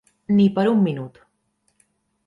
[0.37, 1.21] Ni per un minut.